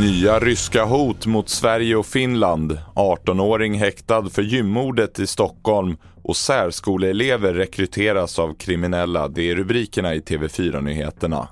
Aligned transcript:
Nya 0.00 0.38
ryska 0.38 0.84
hot 0.84 1.26
mot 1.26 1.48
Sverige 1.48 1.96
och 1.96 2.06
Finland. 2.06 2.78
18-åring 2.94 3.74
häktad 3.74 4.30
för 4.30 4.42
gymmordet 4.42 5.18
i 5.18 5.26
Stockholm 5.26 5.96
och 6.22 6.36
särskoleelever 6.36 7.54
rekryteras 7.54 8.38
av 8.38 8.54
kriminella. 8.54 9.28
Det 9.28 9.50
är 9.50 9.54
rubrikerna 9.54 10.14
i 10.14 10.20
TV4-nyheterna. 10.20 11.48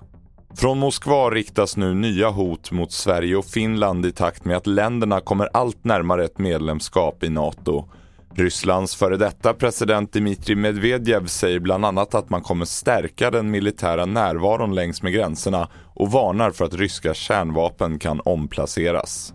Från 0.55 0.79
Moskva 0.79 1.31
riktas 1.31 1.77
nu 1.77 1.95
nya 1.95 2.31
hot 2.31 2.71
mot 2.71 2.93
Sverige 2.93 3.37
och 3.37 3.45
Finland 3.45 4.07
i 4.07 4.13
takt 4.13 4.45
med 4.45 4.57
att 4.57 4.67
länderna 4.67 5.21
kommer 5.21 5.49
allt 5.53 5.85
närmare 5.85 6.25
ett 6.25 6.39
medlemskap 6.39 7.25
i 7.25 7.29
NATO. 7.29 7.89
Rysslands 8.35 8.97
före 8.97 9.17
detta 9.17 9.55
president 9.55 10.13
Dmitrij 10.13 10.57
Medvedev 10.57 11.27
säger 11.27 11.61
bland 11.61 11.85
annat 11.85 12.15
att 12.15 12.31
man 12.31 12.43
kommer 12.43 12.65
stärka 12.65 13.31
den 13.31 13.51
militära 13.51 14.07
närvaron 14.07 14.75
längs 14.75 15.03
med 15.03 15.13
gränserna 15.13 15.69
och 15.95 16.13
varnar 16.13 16.51
för 16.51 16.65
att 16.65 16.75
ryska 16.75 17.15
kärnvapen 17.15 17.99
kan 17.99 18.21
omplaceras. 18.25 19.35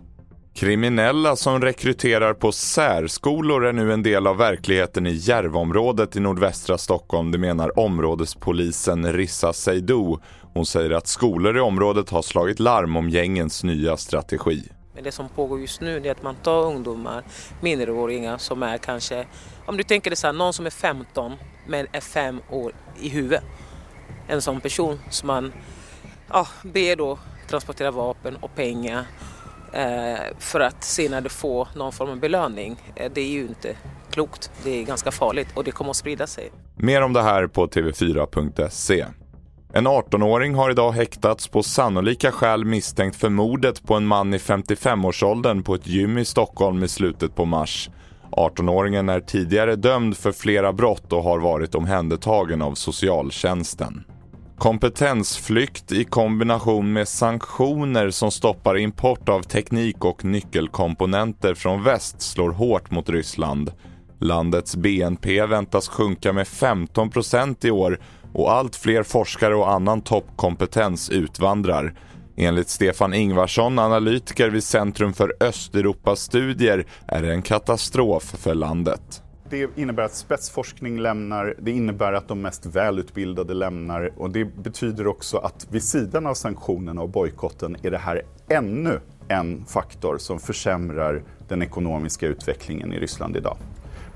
Kriminella 0.54 1.36
som 1.36 1.60
rekryterar 1.60 2.34
på 2.34 2.52
särskolor 2.52 3.66
är 3.66 3.72
nu 3.72 3.92
en 3.92 4.02
del 4.02 4.26
av 4.26 4.36
verkligheten 4.36 5.06
i 5.06 5.12
Järvaområdet 5.12 6.16
i 6.16 6.20
nordvästra 6.20 6.78
Stockholm, 6.78 7.30
det 7.30 7.38
menar 7.38 7.78
områdespolisen 7.78 9.12
Rissa 9.12 9.52
Seydou. 9.52 10.18
Hon 10.54 10.66
säger 10.66 10.90
att 10.90 11.06
skolor 11.06 11.56
i 11.56 11.60
området 11.60 12.10
har 12.10 12.22
slagit 12.22 12.60
larm 12.60 12.96
om 12.96 13.10
gängens 13.10 13.64
nya 13.64 13.96
strategi. 13.96 14.62
Det 15.08 15.12
som 15.12 15.28
pågår 15.28 15.60
just 15.60 15.80
nu 15.80 15.96
är 15.96 16.10
att 16.10 16.22
man 16.22 16.34
tar 16.34 16.64
ungdomar, 16.64 17.22
minderåringar 17.60 18.38
som 18.38 18.62
är 18.62 18.78
kanske, 18.78 19.26
om 19.66 19.76
du 19.76 19.82
tänker 19.82 20.10
dig 20.10 20.16
så 20.16 20.26
här, 20.26 20.34
någon 20.34 20.52
som 20.52 20.66
är 20.66 20.70
15 20.70 21.32
men 21.66 21.86
är 21.92 22.00
fem 22.00 22.40
år 22.50 22.72
i 23.00 23.08
huvudet. 23.08 23.44
En 24.26 24.42
sån 24.42 24.60
person 24.60 25.00
som 25.10 25.26
man 25.26 25.52
ja, 26.28 26.46
ber 26.62 26.96
då 26.96 27.18
transportera 27.48 27.90
vapen 27.90 28.36
och 28.36 28.54
pengar 28.54 29.06
eh, 29.72 30.18
för 30.38 30.60
att 30.60 30.84
senare 30.84 31.28
få 31.28 31.68
någon 31.74 31.92
form 31.92 32.10
av 32.10 32.20
belöning. 32.20 32.76
Eh, 32.94 33.12
det 33.14 33.20
är 33.20 33.28
ju 33.28 33.40
inte 33.40 33.76
klokt. 34.10 34.50
Det 34.64 34.70
är 34.70 34.84
ganska 34.84 35.10
farligt 35.10 35.48
och 35.54 35.64
det 35.64 35.70
kommer 35.70 35.90
att 35.90 35.96
sprida 35.96 36.26
sig. 36.26 36.50
Mer 36.76 37.02
om 37.02 37.12
det 37.12 37.22
här 37.22 37.46
på 37.46 37.66
tv4.se. 37.66 39.06
En 39.72 39.88
18-åring 39.88 40.54
har 40.54 40.70
idag 40.70 40.92
häktats 40.92 41.48
på 41.48 41.62
sannolika 41.62 42.32
skäl 42.32 42.64
misstänkt 42.64 43.16
för 43.16 43.28
mordet 43.28 43.86
på 43.86 43.94
en 43.94 44.06
man 44.06 44.34
i 44.34 44.38
55-årsåldern 44.38 45.62
på 45.62 45.74
ett 45.74 45.86
gym 45.86 46.18
i 46.18 46.24
Stockholm 46.24 46.82
i 46.82 46.88
slutet 46.88 47.34
på 47.34 47.44
mars. 47.44 47.90
18-åringen 48.30 49.12
är 49.12 49.20
tidigare 49.20 49.76
dömd 49.76 50.16
för 50.16 50.32
flera 50.32 50.72
brott 50.72 51.12
och 51.12 51.22
har 51.22 51.38
varit 51.38 51.74
omhändertagen 51.74 52.62
av 52.62 52.74
socialtjänsten. 52.74 54.04
Kompetensflykt 54.58 55.92
i 55.92 56.04
kombination 56.04 56.92
med 56.92 57.08
sanktioner 57.08 58.10
som 58.10 58.30
stoppar 58.30 58.78
import 58.78 59.28
av 59.28 59.42
teknik 59.42 60.04
och 60.04 60.24
nyckelkomponenter 60.24 61.54
från 61.54 61.82
väst 61.82 62.22
slår 62.22 62.50
hårt 62.50 62.90
mot 62.90 63.08
Ryssland. 63.08 63.72
Landets 64.20 64.76
BNP 64.76 65.46
väntas 65.46 65.88
sjunka 65.88 66.32
med 66.32 66.46
15% 66.46 67.66
i 67.66 67.70
år 67.70 68.00
och 68.32 68.52
allt 68.52 68.76
fler 68.76 69.02
forskare 69.02 69.54
och 69.54 69.70
annan 69.70 70.00
toppkompetens 70.00 71.10
utvandrar. 71.10 71.94
Enligt 72.36 72.68
Stefan 72.68 73.14
Ingvarsson, 73.14 73.78
analytiker 73.78 74.50
vid 74.50 74.64
Centrum 74.64 75.12
för 75.12 75.34
Östeuropastudier, 75.40 76.86
är 77.06 77.22
det 77.22 77.32
en 77.32 77.42
katastrof 77.42 78.22
för 78.22 78.54
landet. 78.54 79.22
Det 79.50 79.68
innebär 79.76 80.02
att 80.02 80.14
spetsforskning 80.14 80.98
lämnar, 81.00 81.54
det 81.58 81.70
innebär 81.70 82.12
att 82.12 82.28
de 82.28 82.42
mest 82.42 82.66
välutbildade 82.66 83.54
lämnar 83.54 84.12
och 84.16 84.30
det 84.30 84.44
betyder 84.44 85.06
också 85.06 85.38
att 85.38 85.66
vid 85.70 85.82
sidan 85.82 86.26
av 86.26 86.34
sanktionerna 86.34 87.02
och 87.02 87.08
bojkotten 87.08 87.76
är 87.82 87.90
det 87.90 87.98
här 87.98 88.22
ännu 88.48 89.00
en 89.28 89.64
faktor 89.64 90.18
som 90.18 90.40
försämrar 90.40 91.22
den 91.48 91.62
ekonomiska 91.62 92.26
utvecklingen 92.26 92.92
i 92.92 92.98
Ryssland 92.98 93.36
idag. 93.36 93.56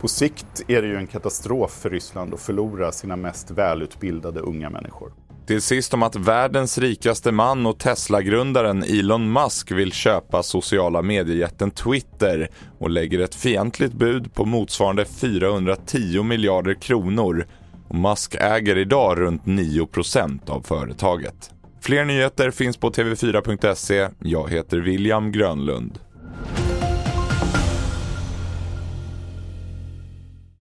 På 0.02 0.08
sikt 0.08 0.62
är 0.68 0.82
det 0.82 0.88
ju 0.88 0.96
en 0.96 1.06
katastrof 1.06 1.70
för 1.70 1.90
Ryssland 1.90 2.34
att 2.34 2.40
förlora 2.40 2.92
sina 2.92 3.16
mest 3.16 3.50
välutbildade 3.50 4.40
unga 4.40 4.70
människor. 4.70 5.12
Till 5.46 5.62
sist 5.62 5.94
om 5.94 6.02
att 6.02 6.16
världens 6.16 6.78
rikaste 6.78 7.32
man 7.32 7.66
och 7.66 7.78
Tesla-grundaren 7.78 8.82
Elon 8.82 9.32
Musk 9.32 9.70
vill 9.70 9.92
köpa 9.92 10.42
sociala 10.42 11.02
mediejätten 11.02 11.70
Twitter 11.70 12.48
och 12.78 12.90
lägger 12.90 13.18
ett 13.18 13.34
fientligt 13.34 13.94
bud 13.94 14.34
på 14.34 14.44
motsvarande 14.44 15.04
410 15.04 16.22
miljarder 16.22 16.74
kronor. 16.74 17.46
Och 17.88 17.94
Musk 17.94 18.36
äger 18.40 18.78
idag 18.78 19.20
runt 19.20 19.44
9% 19.44 20.50
av 20.50 20.60
företaget. 20.60 21.50
Fler 21.80 22.04
nyheter 22.04 22.50
finns 22.50 22.76
på 22.76 22.90
tv4.se. 22.90 24.08
Jag 24.18 24.50
heter 24.50 24.78
William 24.78 25.32
Grönlund. 25.32 25.98